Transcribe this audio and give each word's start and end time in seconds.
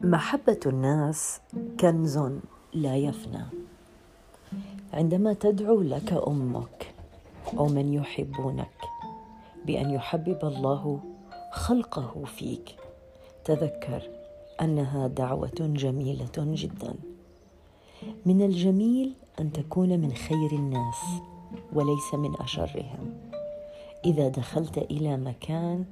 محبة 0.00 0.60
الناس 0.66 1.40
كنز 1.80 2.18
لا 2.72 2.96
يفنى. 2.96 3.44
عندما 4.92 5.32
تدعو 5.32 5.80
لك 5.80 6.12
أمك 6.12 6.94
أو 7.58 7.66
من 7.66 7.92
يحبونك 7.92 8.78
بأن 9.66 9.90
يحبب 9.90 10.38
الله 10.42 11.00
خلقه 11.52 12.24
فيك 12.24 12.76
تذكر 13.44 14.02
أنها 14.60 15.06
دعوة 15.06 15.58
جميلة 15.60 16.28
جدا. 16.36 16.94
من 18.26 18.42
الجميل 18.42 19.12
أن 19.40 19.52
تكون 19.52 19.98
من 20.00 20.12
خير 20.12 20.52
الناس 20.52 21.00
وليس 21.72 22.14
من 22.14 22.34
أشرهم. 22.40 23.14
إذا 24.04 24.28
دخلت 24.28 24.78
إلى 24.78 25.16
مكان 25.16 25.84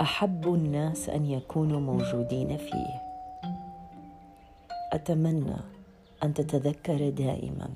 أحب 0.00 0.54
الناس 0.54 1.08
أن 1.08 1.26
يكونوا 1.26 1.80
موجودين 1.80 2.56
فيه. 2.56 3.07
أتمنى 4.98 5.56
أن 6.22 6.34
تتذكر 6.34 7.10
دائما 7.10 7.68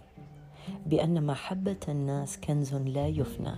بأن 0.86 1.26
محبة 1.26 1.76
الناس 1.88 2.38
كنز 2.40 2.74
لا 2.74 3.08
يفنى. 3.08 3.54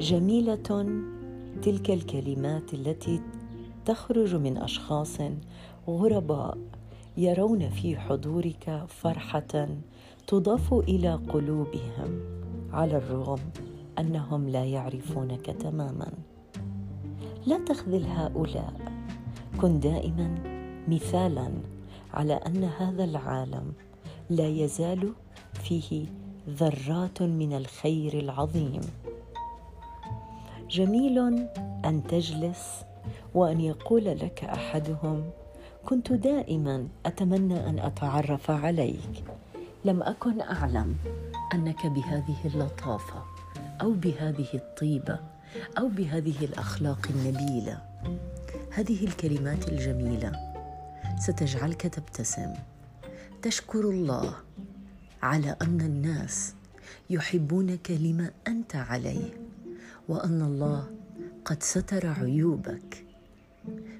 جميلة 0.00 0.86
تلك 1.62 1.90
الكلمات 1.90 2.74
التي 2.74 3.20
تخرج 3.84 4.34
من 4.34 4.56
أشخاص 4.56 5.18
غرباء 5.88 6.58
يرون 7.16 7.70
في 7.70 7.96
حضورك 7.96 8.84
فرحة 8.88 9.68
تضاف 10.26 10.74
إلى 10.74 11.14
قلوبهم 11.14 12.20
على 12.72 12.96
الرغم 12.96 13.40
أنهم 13.98 14.48
لا 14.48 14.64
يعرفونك 14.64 15.46
تماما. 15.46 16.12
لا 17.46 17.58
تخذل 17.58 18.04
هؤلاء 18.04 18.72
كن 19.60 19.80
دائما 19.80 20.34
مثالا 20.88 21.50
على 22.14 22.34
أن 22.34 22.64
هذا 22.64 23.04
العالم 23.04 23.72
لا 24.30 24.46
يزال 24.46 25.12
فيه 25.54 26.06
ذرات 26.48 27.22
من 27.22 27.52
الخير 27.52 28.18
العظيم. 28.18 28.80
جميل 30.70 31.18
أن 31.84 32.02
تجلس 32.08 32.84
وأن 33.34 33.60
يقول 33.60 34.04
لك 34.04 34.44
أحدهم 34.44 35.30
كنت 35.86 36.12
دائما 36.12 36.88
أتمنى 37.06 37.68
أن 37.68 37.78
أتعرف 37.78 38.50
عليك. 38.50 39.24
لم 39.84 40.02
أكن 40.02 40.40
أعلم 40.40 40.96
أنك 41.54 41.86
بهذه 41.86 42.36
اللطافة 42.44 43.22
أو 43.80 43.90
بهذه 43.92 44.48
الطيبة 44.54 45.18
أو 45.78 45.88
بهذه 45.88 46.44
الأخلاق 46.44 47.08
النبيلة. 47.10 47.78
هذه 48.70 49.04
الكلمات 49.04 49.68
الجميلة 49.68 50.49
ستجعلك 51.20 51.82
تبتسم 51.82 52.54
تشكر 53.42 53.80
الله 53.80 54.36
على 55.22 55.56
أن 55.62 55.80
الناس 55.80 56.54
يحبونك 57.10 57.90
لما 57.90 58.30
أنت 58.48 58.76
عليه 58.76 59.32
وأن 60.08 60.42
الله 60.42 60.90
قد 61.44 61.62
ستر 61.62 62.06
عيوبك. 62.06 63.04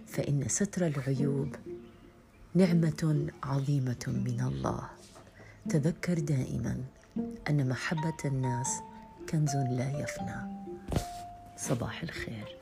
فإن 0.06 0.48
ستر 0.48 0.86
العيوب 0.86 1.56
نعمة 2.54 3.26
عظيمة 3.42 4.04
من 4.06 4.40
الله. 4.40 4.82
تذكر 5.68 6.18
دائما 6.18 6.76
أن 7.50 7.68
محبة 7.68 8.16
الناس 8.24 8.68
كنز 9.28 9.56
لا 9.56 10.00
يفنى. 10.00 10.66
صباح 11.56 12.02
الخير. 12.02 12.56